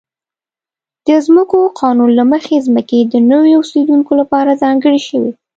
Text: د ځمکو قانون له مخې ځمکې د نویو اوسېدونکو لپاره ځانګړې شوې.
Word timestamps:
د 1.07 1.09
ځمکو 1.25 1.59
قانون 1.81 2.09
له 2.19 2.23
مخې 2.31 2.63
ځمکې 2.67 2.99
د 3.03 3.13
نویو 3.31 3.59
اوسېدونکو 3.61 4.11
لپاره 4.21 4.59
ځانګړې 4.63 5.01
شوې. 5.07 5.31